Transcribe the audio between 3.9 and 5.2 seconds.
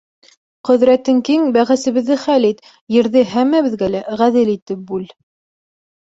лә ғәҙел итеп бүл.